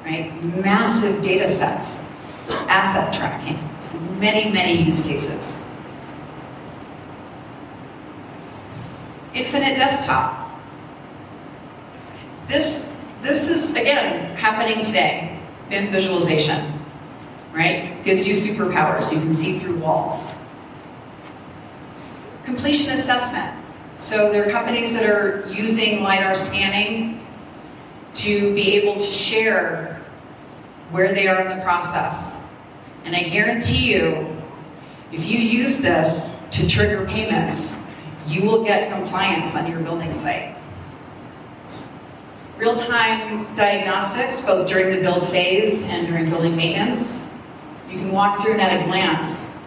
right? 0.04 0.32
Massive 0.62 1.24
data 1.24 1.48
sets, 1.48 2.11
asset 2.48 3.12
tracking, 3.12 3.58
many, 4.18 4.50
many 4.50 4.82
use 4.82 5.02
cases. 5.06 5.64
Infinite 9.34 9.76
desktop. 9.76 10.60
This, 12.48 13.00
this 13.22 13.48
is, 13.48 13.74
again, 13.76 14.36
happening 14.36 14.84
today 14.84 15.40
in 15.70 15.90
visualization, 15.90 16.80
right? 17.52 18.04
Gives 18.04 18.28
you 18.28 18.34
superpowers. 18.34 19.12
You 19.12 19.20
can 19.20 19.32
see 19.32 19.58
through 19.58 19.78
walls. 19.78 20.34
Completion 22.44 22.92
assessment. 22.92 23.58
So 23.98 24.32
there 24.32 24.46
are 24.46 24.50
companies 24.50 24.92
that 24.92 25.08
are 25.08 25.46
using 25.48 26.02
LiDAR 26.02 26.34
scanning 26.34 27.24
to 28.14 28.54
be 28.54 28.74
able 28.74 28.94
to 28.94 29.00
share 29.00 30.01
where 30.92 31.12
they 31.12 31.26
are 31.26 31.40
in 31.40 31.56
the 31.56 31.64
process. 31.64 32.40
And 33.04 33.16
I 33.16 33.24
guarantee 33.24 33.92
you, 33.92 34.40
if 35.10 35.26
you 35.26 35.38
use 35.38 35.80
this 35.80 36.46
to 36.52 36.66
trigger 36.68 37.04
payments, 37.06 37.90
you 38.26 38.44
will 38.44 38.62
get 38.62 38.92
compliance 38.92 39.56
on 39.56 39.68
your 39.68 39.80
building 39.80 40.12
site. 40.12 40.56
Real-time 42.56 43.52
diagnostics, 43.56 44.44
both 44.46 44.68
during 44.68 44.94
the 44.94 45.00
build 45.00 45.26
phase 45.26 45.88
and 45.88 46.06
during 46.06 46.30
building 46.30 46.54
maintenance. 46.54 47.34
You 47.90 47.98
can 47.98 48.12
walk 48.12 48.40
through 48.40 48.52
and 48.52 48.60
at 48.60 48.80
a 48.80 48.84
glance, 48.84 49.58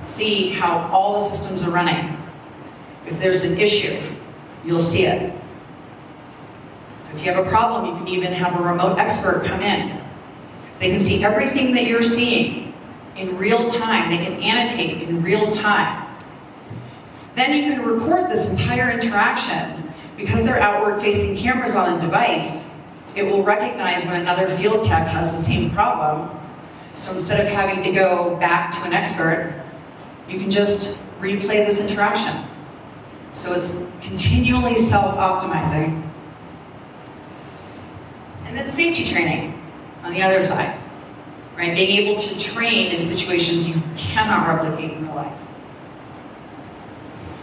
see 0.00 0.50
how 0.50 0.88
all 0.92 1.14
the 1.14 1.18
systems 1.18 1.66
are 1.66 1.70
running. 1.70 2.16
If 3.04 3.18
there's 3.18 3.44
an 3.44 3.60
issue, 3.60 4.00
you'll 4.64 4.78
see 4.78 5.06
it. 5.06 5.32
If 7.14 7.24
you 7.24 7.32
have 7.32 7.44
a 7.44 7.48
problem, 7.48 7.92
you 7.92 7.96
can 7.98 8.08
even 8.08 8.32
have 8.32 8.58
a 8.58 8.62
remote 8.62 8.98
expert 8.98 9.44
come 9.44 9.60
in. 9.62 9.97
They 10.78 10.90
can 10.90 10.98
see 10.98 11.24
everything 11.24 11.74
that 11.74 11.86
you're 11.86 12.02
seeing 12.02 12.74
in 13.16 13.36
real 13.36 13.68
time. 13.68 14.10
They 14.10 14.18
can 14.18 14.40
annotate 14.40 15.08
in 15.08 15.22
real 15.22 15.50
time. 15.50 16.06
Then 17.34 17.52
you 17.52 17.72
can 17.72 17.84
record 17.84 18.30
this 18.30 18.52
entire 18.52 18.90
interaction. 18.90 19.92
Because 20.16 20.44
they're 20.44 20.60
outward 20.60 21.00
facing 21.00 21.36
cameras 21.36 21.76
on 21.76 21.94
the 21.94 22.04
device, 22.04 22.82
it 23.14 23.22
will 23.22 23.44
recognize 23.44 24.04
when 24.04 24.20
another 24.20 24.48
field 24.48 24.84
tech 24.84 25.06
has 25.06 25.30
the 25.30 25.38
same 25.38 25.70
problem. 25.70 26.28
So 26.94 27.12
instead 27.12 27.40
of 27.40 27.46
having 27.52 27.84
to 27.84 27.92
go 27.92 28.36
back 28.36 28.72
to 28.72 28.84
an 28.84 28.92
expert, 28.92 29.62
you 30.28 30.38
can 30.38 30.50
just 30.50 30.98
replay 31.20 31.64
this 31.64 31.88
interaction. 31.88 32.44
So 33.32 33.52
it's 33.52 33.82
continually 34.02 34.76
self-optimizing. 34.76 36.02
And 38.44 38.56
then 38.56 38.68
safety 38.68 39.04
training 39.04 39.57
on 40.02 40.12
the 40.12 40.22
other 40.22 40.40
side, 40.40 40.78
right? 41.56 41.74
Being 41.74 42.06
able 42.06 42.16
to 42.16 42.38
train 42.38 42.92
in 42.92 43.00
situations 43.00 43.74
you 43.74 43.82
cannot 43.96 44.46
replicate 44.46 44.92
in 44.92 45.04
real 45.06 45.16
life 45.16 45.40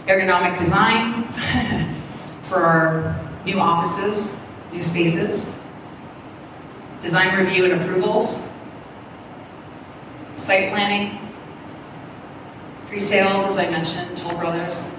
ergonomic 0.06 0.56
design 0.56 1.24
for 2.42 2.58
our 2.58 3.20
new 3.44 3.58
offices, 3.58 4.46
new 4.72 4.82
spaces, 4.82 5.60
design 7.00 7.36
review 7.36 7.64
and 7.64 7.82
approvals, 7.82 8.50
site 10.36 10.70
planning, 10.70 11.18
pre-sales, 12.88 13.46
as 13.46 13.58
I 13.58 13.68
mentioned, 13.70 14.16
Toll 14.16 14.38
Brothers. 14.38 14.96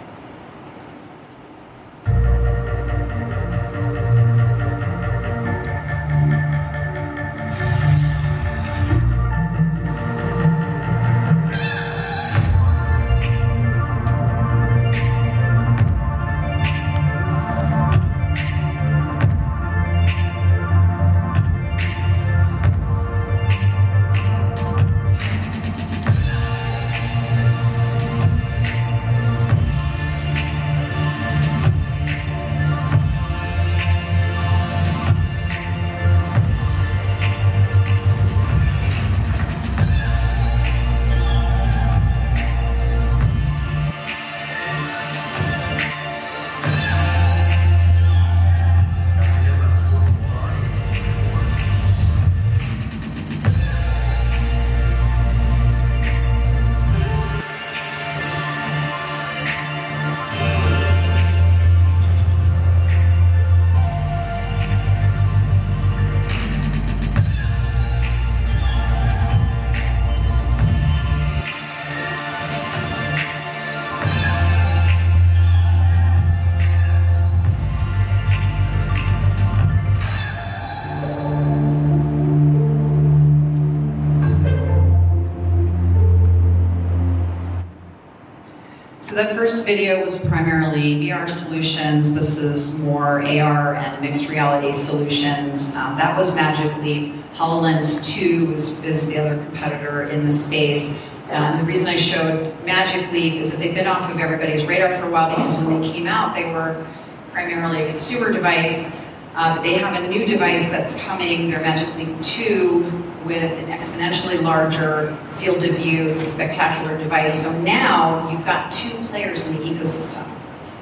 That 89.17 89.35
first 89.35 89.65
video 89.65 90.03
was 90.03 90.27
primarily 90.27 90.95
VR 90.95 91.27
solutions. 91.27 92.13
This 92.13 92.37
is 92.37 92.79
more 92.83 93.23
AR 93.25 93.73
and 93.73 93.99
mixed 93.99 94.29
reality 94.29 94.71
solutions. 94.71 95.75
Um, 95.75 95.97
that 95.97 96.15
was 96.15 96.35
Magic 96.35 96.71
Leap. 96.83 97.15
HoloLens 97.33 98.07
2 98.07 98.53
is, 98.53 98.83
is 98.83 99.07
the 99.07 99.17
other 99.17 99.43
competitor 99.45 100.03
in 100.09 100.23
the 100.23 100.31
space. 100.31 101.03
Uh, 101.29 101.31
and 101.31 101.59
the 101.59 101.63
reason 101.63 101.87
I 101.87 101.95
showed 101.95 102.63
Magic 102.63 103.11
Leap 103.11 103.33
is 103.33 103.51
that 103.51 103.57
they've 103.57 103.73
been 103.73 103.87
off 103.87 104.07
of 104.11 104.19
everybody's 104.19 104.67
radar 104.67 104.93
for 104.93 105.07
a 105.07 105.09
while 105.09 105.29
because 105.35 105.65
when 105.65 105.81
they 105.81 105.91
came 105.91 106.05
out, 106.05 106.35
they 106.35 106.53
were 106.53 106.85
primarily 107.31 107.85
a 107.85 107.89
consumer 107.89 108.31
device. 108.31 109.01
Uh, 109.37 109.55
but 109.55 109.61
they 109.61 109.75
have 109.75 110.03
a 110.03 110.07
new 110.07 110.25
device 110.25 110.67
that's 110.67 110.99
coming, 111.03 111.51
their 111.51 111.61
Magic 111.61 111.95
Leap 111.95 112.19
2, 112.21 112.81
with 113.23 113.51
an 113.59 113.65
exponentially 113.67 114.41
larger 114.41 115.15
field 115.31 115.63
of 115.63 115.75
view. 115.77 116.09
It's 116.09 116.23
a 116.23 116.25
spectacular 116.25 116.97
device. 116.97 117.43
So 117.43 117.61
now 117.61 118.31
you've 118.31 118.43
got 118.43 118.71
two 118.71 118.89
players 119.05 119.45
in 119.45 119.57
the 119.57 119.59
ecosystem. 119.59 120.27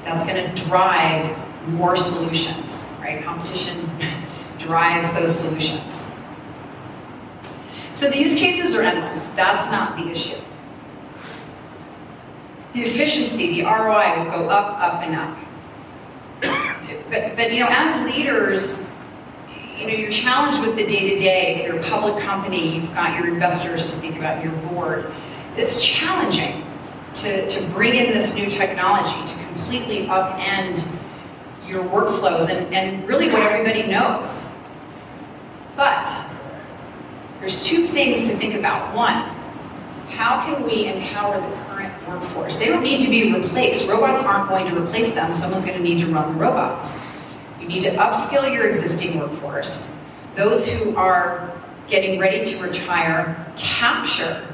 That's 0.05 0.25
going 0.25 0.55
to 0.55 0.63
drive 0.63 1.37
more 1.67 1.97
solutions, 1.97 2.95
right? 3.01 3.21
Competition 3.25 3.89
drives 4.57 5.11
those 5.11 5.37
solutions. 5.37 6.15
So 7.91 8.09
the 8.09 8.17
use 8.17 8.37
cases 8.37 8.73
are 8.73 8.83
endless. 8.83 9.35
That's 9.35 9.69
not 9.69 9.97
the 9.97 10.09
issue. 10.09 10.39
The 12.73 12.83
efficiency, 12.83 13.59
the 13.59 13.65
ROI 13.65 14.17
will 14.17 14.31
go 14.31 14.49
up, 14.49 14.79
up, 14.79 15.03
and 15.03 15.13
up. 15.13 15.37
But, 17.10 17.36
but 17.36 17.52
you 17.52 17.60
know, 17.60 17.67
as 17.69 18.06
leaders, 18.06 18.89
you 19.78 19.88
know, 19.88 19.93
you're 19.93 20.12
challenged 20.12 20.62
with 20.62 20.76
the 20.76 20.86
day-to-day. 20.86 21.56
If 21.56 21.67
you're 21.67 21.80
a 21.80 21.84
public 21.84 22.24
company, 22.24 22.76
you've 22.76 22.93
got 22.93 23.19
your 23.19 23.34
investors 23.34 23.91
to 23.91 23.98
think 23.98 24.17
about, 24.17 24.43
your 24.43 24.54
board. 24.67 25.12
It's 25.58 25.80
challenging 25.80 26.63
to, 27.15 27.48
to 27.48 27.67
bring 27.69 27.95
in 27.95 28.12
this 28.12 28.36
new 28.36 28.50
technology 28.50 29.26
to 29.34 29.43
completely 29.45 30.08
upend 30.08 30.86
your 31.65 31.84
workflows 31.84 32.50
and, 32.50 32.74
and 32.74 33.08
really 33.08 33.28
what 33.28 33.41
everybody 33.41 33.88
knows. 33.89 34.48
But 35.76 36.10
there's 37.39 37.63
two 37.65 37.86
things 37.86 38.30
to 38.30 38.36
think 38.36 38.56
about. 38.56 38.95
One, 38.95 39.15
how 40.10 40.41
can 40.41 40.63
we 40.63 40.88
empower 40.88 41.39
the 41.39 41.56
current 41.65 41.94
workforce? 42.07 42.57
They 42.57 42.67
don't 42.67 42.83
need 42.83 43.01
to 43.03 43.09
be 43.09 43.33
replaced. 43.33 43.89
Robots 43.89 44.23
aren't 44.23 44.49
going 44.49 44.67
to 44.67 44.81
replace 44.81 45.13
them. 45.15 45.33
Someone's 45.33 45.65
going 45.65 45.77
to 45.77 45.83
need 45.83 45.99
to 45.99 46.07
run 46.07 46.33
the 46.33 46.39
robots. 46.39 47.01
You 47.59 47.67
need 47.67 47.81
to 47.83 47.91
upskill 47.91 48.51
your 48.53 48.67
existing 48.67 49.19
workforce. 49.19 49.95
Those 50.35 50.71
who 50.71 50.95
are 50.95 51.51
getting 51.87 52.19
ready 52.19 52.45
to 52.45 52.63
retire, 52.63 53.51
capture 53.57 54.47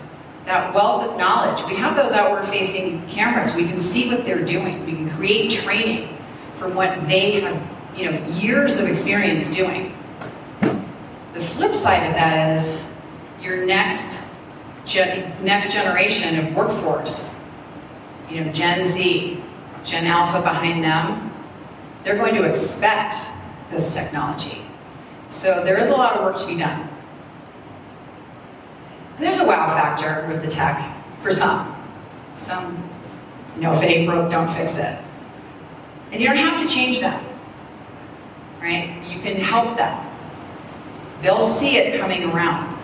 that 0.45 0.73
wealth 0.73 1.09
of 1.09 1.17
knowledge. 1.17 1.63
We 1.69 1.75
have 1.75 1.95
those 1.95 2.13
outward 2.13 2.47
facing 2.47 3.07
cameras. 3.07 3.55
We 3.55 3.65
can 3.65 3.79
see 3.79 4.09
what 4.09 4.25
they're 4.25 4.43
doing. 4.43 4.85
We 4.85 4.93
can 4.93 5.09
create 5.11 5.51
training 5.51 6.17
from 6.55 6.75
what 6.75 7.07
they 7.07 7.41
have, 7.41 7.61
you 7.95 8.11
know, 8.11 8.27
years 8.27 8.79
of 8.79 8.87
experience 8.87 9.55
doing. 9.55 9.95
The 11.33 11.39
flip 11.39 11.75
side 11.75 12.07
of 12.07 12.13
that 12.15 12.55
is 12.55 12.81
your 13.41 13.65
next 13.65 14.27
next 15.41 15.73
generation 15.73 16.37
of 16.39 16.55
workforce, 16.55 17.39
you 18.31 18.43
know, 18.43 18.51
Gen 18.51 18.85
Z, 18.85 19.41
Gen 19.83 20.05
Alpha 20.07 20.41
behind 20.41 20.83
them, 20.83 21.31
they're 22.03 22.17
going 22.17 22.35
to 22.35 22.43
expect 22.43 23.15
this 23.69 23.95
technology. 23.95 24.61
So 25.29 25.63
there 25.63 25.77
is 25.79 25.89
a 25.89 25.93
lot 25.93 26.15
of 26.15 26.23
work 26.23 26.37
to 26.37 26.47
be 26.47 26.57
done. 26.57 26.87
And 29.15 29.25
there's 29.25 29.39
a 29.39 29.47
wow 29.47 29.67
factor 29.67 30.27
with 30.27 30.41
the 30.43 30.49
tech 30.49 30.97
for 31.19 31.31
some. 31.31 31.75
Some, 32.37 32.89
you 33.55 33.61
know, 33.61 33.73
if 33.73 33.83
it 33.83 33.85
ain't 33.85 34.09
broke, 34.09 34.31
don't 34.31 34.49
fix 34.49 34.77
it. 34.77 34.97
And 36.11 36.21
you 36.21 36.27
don't 36.27 36.37
have 36.37 36.59
to 36.61 36.67
change 36.67 36.99
that, 37.01 37.23
right? 38.59 39.01
You 39.07 39.19
can 39.19 39.37
help 39.37 39.77
them. 39.77 40.07
They'll 41.21 41.39
see 41.41 41.77
it 41.77 41.99
coming 41.99 42.23
around. 42.31 42.77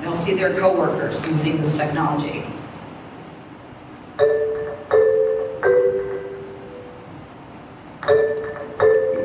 They'll 0.00 0.14
see 0.14 0.34
their 0.34 0.58
coworkers 0.58 1.28
using 1.28 1.58
this 1.58 1.78
technology. 1.78 2.44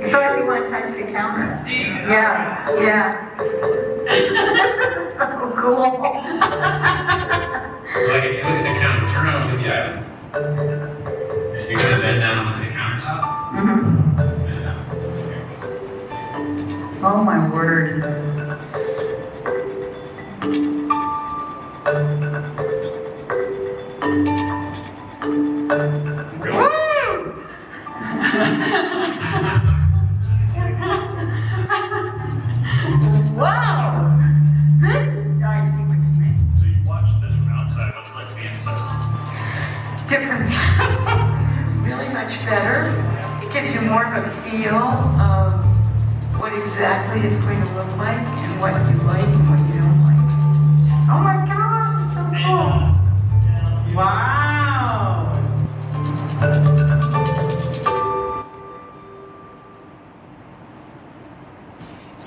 You 0.07 0.13
feel 0.13 0.21
like 0.21 0.39
you 0.39 0.45
want 0.45 0.63
to 0.65 0.71
touch 0.71 0.89
the 0.95 1.03
camera? 1.11 1.61
Yeah, 1.67 2.79
yeah. 2.79 3.37
so 5.17 5.25
cool. 5.57 5.99
So 7.93 7.99
like 8.07 8.23
if 8.23 8.31
you 8.37 8.43
look 8.43 8.55
at 8.55 8.63
the 8.63 8.79
counter, 8.79 9.07
turn 9.09 9.25
around 9.25 9.41
and 9.49 9.57
look 9.57 9.67
at 9.67 9.79
it. 9.89 9.95
If 11.59 11.65
you're 11.71 11.81
gonna 11.81 12.01
bend 12.01 12.19
down 12.21 12.37
on 12.37 12.45
the 12.61 12.67
countertop, 12.71 13.21
Mhm. 13.51 13.79
bend 14.45 14.63
down. 14.63 14.79
Oh 17.03 17.19
my 17.25 17.37
word. 17.49 17.91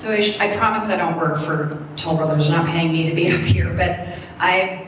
So 0.01 0.09
I, 0.09 0.35
I 0.39 0.57
promise 0.57 0.89
I 0.89 0.97
don't 0.97 1.15
work 1.15 1.37
for 1.37 1.79
Toll 1.95 2.17
Brothers, 2.17 2.49
they're 2.49 2.57
not 2.57 2.65
paying 2.65 2.91
me 2.91 3.07
to 3.07 3.15
be 3.15 3.31
up 3.35 3.41
here, 3.41 3.71
but 3.71 3.99
I've, 4.39 4.87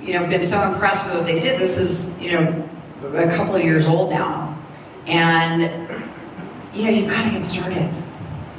you 0.00 0.14
know, 0.14 0.26
been 0.26 0.40
so 0.40 0.72
impressed 0.72 1.04
with 1.04 1.20
what 1.20 1.26
they 1.26 1.38
did. 1.38 1.60
This 1.60 1.76
is, 1.76 2.22
you 2.22 2.32
know, 2.32 2.70
a 3.14 3.26
couple 3.36 3.56
of 3.56 3.62
years 3.62 3.86
old 3.86 4.08
now. 4.08 4.58
And, 5.04 5.64
you 6.72 6.84
know, 6.84 6.88
you've 6.88 7.10
got 7.10 7.26
to 7.26 7.30
get 7.30 7.44
started. 7.44 7.92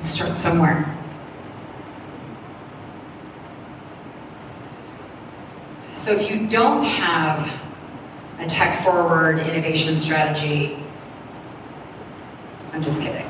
Start 0.03 0.37
somewhere. 0.37 0.95
So 5.93 6.11
if 6.11 6.29
you 6.29 6.47
don't 6.47 6.83
have 6.83 7.51
a 8.37 8.45
tech 8.45 8.75
forward 8.85 9.39
innovation 9.39 9.97
strategy, 9.97 10.77
I'm 12.73 12.83
just 12.83 13.01
kidding. 13.01 13.28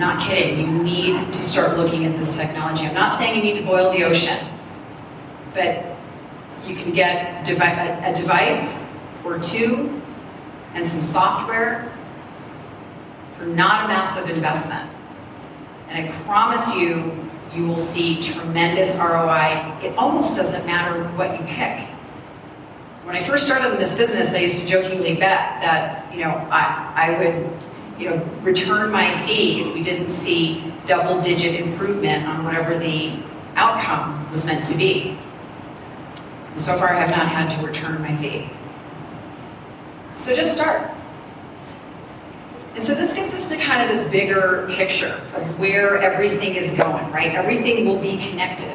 Not 0.00 0.18
kidding. 0.18 0.58
You 0.58 0.66
need 0.82 1.18
to 1.30 1.42
start 1.42 1.76
looking 1.76 2.06
at 2.06 2.16
this 2.16 2.38
technology. 2.38 2.86
I'm 2.86 2.94
not 2.94 3.12
saying 3.12 3.36
you 3.36 3.42
need 3.42 3.60
to 3.60 3.66
boil 3.66 3.92
the 3.92 4.02
ocean, 4.04 4.38
but 5.52 5.84
you 6.66 6.74
can 6.74 6.92
get 6.92 7.46
a, 7.46 8.10
a 8.10 8.14
device 8.14 8.88
or 9.26 9.38
two 9.38 10.00
and 10.72 10.86
some 10.86 11.02
software 11.02 11.92
for 13.36 13.44
not 13.44 13.84
a 13.84 13.88
massive 13.88 14.30
investment. 14.30 14.90
And 15.90 16.08
I 16.08 16.12
promise 16.22 16.74
you, 16.74 17.28
you 17.54 17.66
will 17.66 17.76
see 17.76 18.22
tremendous 18.22 18.96
ROI. 18.96 19.80
It 19.82 19.94
almost 19.98 20.34
doesn't 20.34 20.64
matter 20.64 21.04
what 21.10 21.38
you 21.38 21.44
pick. 21.46 21.86
When 23.04 23.16
I 23.16 23.22
first 23.22 23.44
started 23.44 23.74
in 23.74 23.78
this 23.78 23.98
business, 23.98 24.34
I 24.34 24.38
used 24.38 24.62
to 24.62 24.66
jokingly 24.66 25.16
bet 25.16 25.60
that, 25.60 26.10
you 26.10 26.20
know, 26.20 26.30
I, 26.50 26.90
I 26.96 27.18
would 27.18 27.52
you 28.00 28.08
know, 28.08 28.16
return 28.40 28.90
my 28.90 29.12
fee 29.26 29.60
if 29.60 29.74
we 29.74 29.82
didn't 29.82 30.08
see 30.08 30.72
double 30.86 31.20
digit 31.20 31.54
improvement 31.60 32.26
on 32.26 32.44
whatever 32.44 32.78
the 32.78 33.12
outcome 33.56 34.30
was 34.30 34.46
meant 34.46 34.64
to 34.64 34.76
be. 34.76 35.18
And 36.52 36.60
so 36.60 36.78
far, 36.78 36.88
I 36.88 36.98
have 36.98 37.10
not 37.10 37.28
had 37.28 37.50
to 37.50 37.66
return 37.66 38.00
my 38.00 38.16
fee. 38.16 38.48
So 40.16 40.34
just 40.34 40.56
start. 40.56 40.90
And 42.74 42.82
so 42.82 42.94
this 42.94 43.14
gets 43.14 43.34
us 43.34 43.50
to 43.50 43.62
kind 43.62 43.82
of 43.82 43.88
this 43.88 44.10
bigger 44.10 44.66
picture 44.70 45.20
of 45.34 45.58
where 45.58 45.98
everything 45.98 46.54
is 46.54 46.74
going, 46.74 47.10
right? 47.10 47.34
Everything 47.34 47.84
will 47.84 47.98
be 47.98 48.16
connected. 48.16 48.74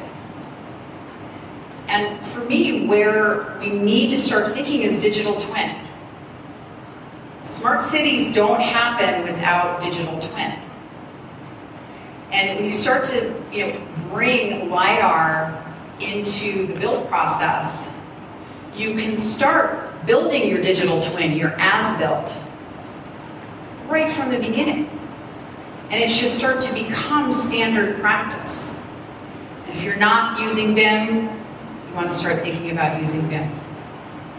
And 1.88 2.24
for 2.26 2.44
me, 2.46 2.86
where 2.86 3.58
we 3.60 3.70
need 3.70 4.10
to 4.12 4.18
start 4.18 4.54
thinking 4.54 4.82
is 4.82 5.02
digital 5.02 5.40
twin. 5.40 5.85
Smart 7.46 7.84
cities 7.84 8.34
don't 8.34 8.60
happen 8.60 9.24
without 9.24 9.80
digital 9.80 10.20
twin. 10.20 10.52
And 12.32 12.58
when 12.58 12.66
you 12.66 12.74
start 12.74 13.06
to, 13.06 13.40
you 13.52 13.68
know, 13.68 13.88
bring 14.10 14.72
LiDAR 14.72 15.64
into 16.00 16.66
the 16.66 16.74
build 16.80 17.08
process, 17.08 18.00
you 18.76 18.96
can 18.96 19.16
start 19.16 20.06
building 20.08 20.50
your 20.50 20.60
digital 20.60 21.00
twin, 21.02 21.38
your 21.38 21.54
as-built, 21.60 22.44
right 23.88 24.12
from 24.12 24.32
the 24.32 24.40
beginning. 24.40 24.90
And 25.92 26.04
it 26.04 26.10
should 26.10 26.32
start 26.32 26.62
to 26.62 26.74
become 26.74 27.32
standard 27.32 28.00
practice. 28.00 28.82
If 29.68 29.84
you're 29.84 29.98
not 29.98 30.42
using 30.42 30.74
BIM, 30.74 31.26
you 31.26 31.94
want 31.94 32.10
to 32.10 32.16
start 32.16 32.42
thinking 32.42 32.72
about 32.72 33.00
using 33.00 33.30
BIM 33.30 33.65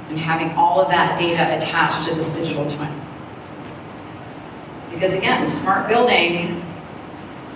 and 0.08 0.18
having 0.18 0.50
all 0.52 0.80
of 0.80 0.88
that 0.88 1.18
data 1.18 1.56
attached 1.56 2.08
to 2.08 2.14
this 2.14 2.38
digital 2.38 2.68
twin. 2.70 2.92
Because 4.90 5.16
again, 5.16 5.46
smart 5.48 5.88
building 5.88 6.62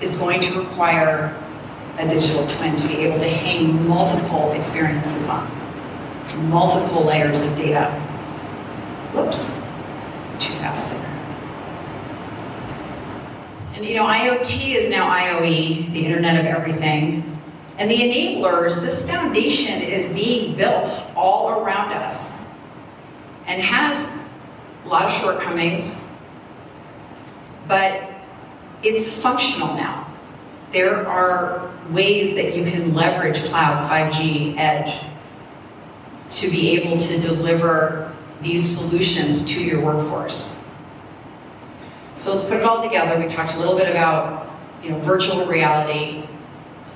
is 0.00 0.16
going 0.16 0.40
to 0.40 0.60
require 0.60 1.36
a 1.98 2.08
digital 2.08 2.46
twin 2.46 2.76
to 2.76 2.88
be 2.88 2.96
able 2.98 3.18
to 3.18 3.28
hang 3.28 3.86
multiple 3.88 4.52
experiences 4.52 5.28
on, 5.28 5.50
multiple 6.50 7.04
layers 7.04 7.42
of 7.42 7.56
data. 7.56 7.90
Whoops, 9.12 9.56
too 10.38 10.52
fast 10.54 10.98
there. 10.98 11.06
And 13.74 13.84
you 13.84 13.94
know, 13.94 14.06
IoT 14.06 14.74
is 14.74 14.90
now 14.90 15.08
IoE, 15.10 15.92
the 15.92 16.04
Internet 16.04 16.40
of 16.40 16.46
Everything. 16.46 17.38
And 17.78 17.90
the 17.90 17.96
enablers, 17.96 18.82
this 18.82 19.08
foundation 19.08 19.80
is 19.80 20.12
being 20.12 20.54
built 20.54 21.10
all 21.16 21.48
around 21.50 21.92
us 21.92 22.39
and 23.50 23.60
has 23.60 24.16
a 24.84 24.88
lot 24.88 25.06
of 25.06 25.12
shortcomings, 25.12 26.06
but 27.66 28.08
it's 28.84 29.20
functional 29.20 29.74
now. 29.74 30.06
There 30.70 31.04
are 31.08 31.68
ways 31.90 32.36
that 32.36 32.56
you 32.56 32.62
can 32.62 32.94
leverage 32.94 33.42
cloud, 33.42 33.90
5G, 33.90 34.56
edge, 34.56 35.04
to 36.30 36.48
be 36.48 36.78
able 36.78 36.96
to 36.96 37.20
deliver 37.20 38.14
these 38.40 38.64
solutions 38.64 39.52
to 39.52 39.64
your 39.64 39.80
workforce. 39.80 40.64
So 42.14 42.30
let's 42.30 42.46
put 42.46 42.58
it 42.58 42.62
all 42.62 42.80
together. 42.80 43.20
We 43.20 43.26
talked 43.26 43.56
a 43.56 43.58
little 43.58 43.76
bit 43.76 43.90
about, 43.90 44.48
you 44.80 44.90
know, 44.90 44.98
virtual 45.00 45.44
reality. 45.46 46.24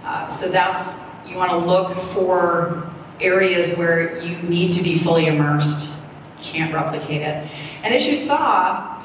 Uh, 0.05 0.29
so 0.29 0.49
that's 0.51 1.07
you 1.27 1.37
want 1.37 1.51
to 1.51 1.59
look 1.59 1.97
for 1.97 2.89
areas 3.21 3.77
where 3.77 4.23
you 4.23 4.37
need 4.43 4.71
to 4.73 4.85
be 4.85 4.97
fully 4.99 5.27
immersed, 5.27 5.97
can't 6.45 6.73
replicate 6.73 7.23
it. 7.23 7.51
And 7.83 7.95
as 7.95 8.07
you 8.07 8.17
saw, 8.17 9.03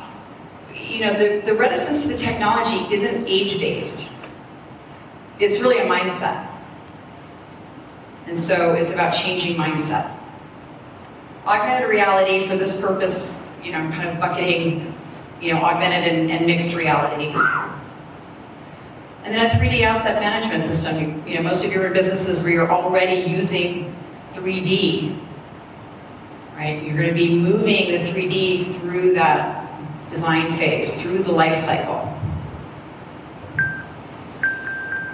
you 0.73 1.01
know, 1.01 1.13
the, 1.13 1.41
the 1.45 1.53
reticence 1.53 2.03
to 2.03 2.09
the 2.09 2.17
technology 2.17 2.93
isn't 2.93 3.27
age-based. 3.27 4.15
It's 5.39 5.61
really 5.61 5.79
a 5.79 5.85
mindset. 5.85 6.47
And 8.27 8.37
so 8.37 8.73
it's 8.73 8.93
about 8.93 9.11
changing 9.11 9.55
mindset. 9.55 10.15
Augmented 11.45 11.89
reality 11.89 12.45
for 12.45 12.55
this 12.55 12.79
purpose, 12.79 13.47
you 13.63 13.71
know, 13.71 13.79
kind 13.91 14.09
of 14.09 14.19
bucketing, 14.19 14.93
you 15.41 15.53
know, 15.53 15.61
augmented 15.61 16.13
and, 16.13 16.29
and 16.29 16.45
mixed 16.45 16.75
reality. 16.75 17.33
And 19.23 19.33
then 19.33 19.45
a 19.45 19.49
3D 19.49 19.81
asset 19.81 20.21
management 20.21 20.61
system. 20.61 20.99
You, 20.99 21.31
you 21.31 21.35
know, 21.35 21.43
most 21.43 21.65
of 21.65 21.71
you 21.71 21.81
are 21.81 21.87
in 21.87 21.93
businesses 21.93 22.43
where 22.43 22.51
you're 22.51 22.71
already 22.71 23.29
using 23.29 23.95
3D, 24.33 25.17
right? 26.59 26.83
You're 26.83 26.97
going 26.97 27.07
to 27.07 27.15
be 27.15 27.39
moving 27.39 27.91
the 27.91 27.99
3D 27.99 28.75
through 28.75 29.13
that 29.13 29.65
design 30.09 30.53
phase, 30.57 31.01
through 31.01 31.19
the 31.19 31.31
life 31.31 31.55
cycle. 31.55 32.13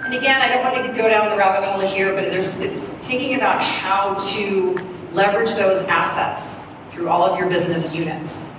And 0.04 0.12
again, 0.12 0.42
I 0.42 0.48
don't 0.48 0.64
want 0.64 0.92
to 0.92 1.00
go 1.00 1.08
down 1.08 1.30
the 1.30 1.36
rabbit 1.36 1.64
hole 1.64 1.80
here, 1.80 2.14
but 2.14 2.24
it's 2.24 2.94
thinking 2.96 3.36
about 3.36 3.62
how 3.62 4.14
to 4.32 4.76
leverage 5.12 5.54
those 5.54 5.86
assets 5.86 6.64
through 6.90 7.08
all 7.08 7.24
of 7.24 7.38
your 7.38 7.48
business 7.48 7.94
units. 7.94 8.52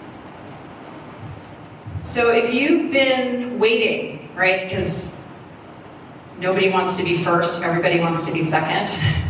So 2.05 2.31
if 2.31 2.53
you've 2.53 2.93
been 2.93 3.59
waiting, 3.59 4.29
right, 4.33 4.63
because 4.63 5.27
nobody 6.39 6.69
wants 6.69 6.95
to 6.97 7.03
be 7.03 7.17
first, 7.17 7.65
everybody 7.65 7.99
wants 7.99 8.25
to 8.27 8.33
be 8.33 8.41
second. 8.41 8.97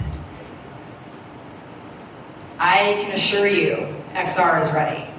I 2.59 2.97
can 2.99 3.11
assure 3.11 3.47
you, 3.47 3.95
XR 4.13 4.61
is 4.61 4.71
ready. 4.71 5.16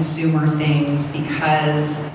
Consumer 0.00 0.48
things 0.56 1.14
because 1.14 2.08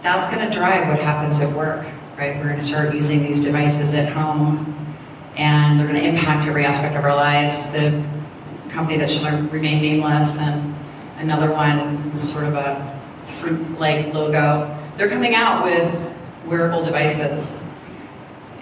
that's 0.00 0.30
going 0.34 0.40
to 0.40 0.50
drive 0.56 0.88
what 0.88 0.98
happens 0.98 1.42
at 1.42 1.54
work, 1.54 1.84
right? 2.16 2.34
We're 2.38 2.44
going 2.44 2.58
to 2.58 2.64
start 2.64 2.94
using 2.94 3.22
these 3.22 3.44
devices 3.44 3.94
at 3.94 4.10
home 4.10 4.96
and 5.36 5.78
they're 5.78 5.86
going 5.86 6.00
to 6.00 6.08
impact 6.08 6.48
every 6.48 6.64
aspect 6.64 6.96
of 6.96 7.04
our 7.04 7.14
lives. 7.14 7.74
The 7.74 8.02
company 8.70 8.96
that 8.96 9.10
shall 9.10 9.38
remain 9.48 9.82
nameless, 9.82 10.40
and 10.40 10.74
another 11.18 11.52
one 11.52 12.18
sort 12.18 12.44
of 12.44 12.54
a 12.54 12.98
fruit-like 13.38 14.14
logo. 14.14 14.74
They're 14.96 15.10
coming 15.10 15.34
out 15.34 15.62
with 15.62 16.14
wearable 16.46 16.86
devices. 16.86 17.70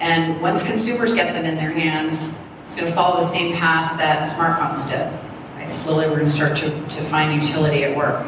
And 0.00 0.42
once 0.42 0.66
consumers 0.66 1.14
get 1.14 1.32
them 1.32 1.44
in 1.44 1.54
their 1.54 1.70
hands, 1.70 2.36
it's 2.66 2.76
going 2.76 2.90
to 2.90 2.96
follow 2.96 3.18
the 3.18 3.22
same 3.22 3.54
path 3.54 3.96
that 3.98 4.26
smartphones 4.26 4.90
did. 4.90 5.12
Right? 5.56 5.70
Slowly, 5.70 6.08
we're 6.08 6.16
going 6.16 6.26
to 6.26 6.32
start 6.32 6.56
to, 6.56 6.70
to 6.70 7.02
find 7.02 7.32
utility 7.32 7.84
at 7.84 7.96
work. 7.96 8.26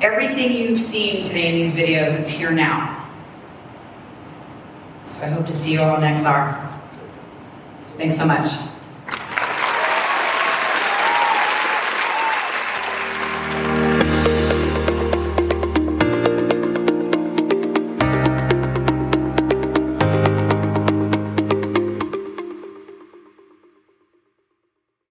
Everything 0.00 0.52
you've 0.52 0.80
seen 0.80 1.20
today 1.20 1.48
in 1.48 1.54
these 1.54 1.74
videos, 1.74 2.18
it's 2.18 2.30
here 2.30 2.52
now. 2.52 3.08
So 5.04 5.24
I 5.24 5.28
hope 5.28 5.46
to 5.46 5.52
see 5.52 5.72
you 5.72 5.80
all 5.80 6.00
next 6.00 6.24
hour. 6.24 6.64
Thanks 7.96 8.16
so 8.16 8.26
much. 8.26 8.67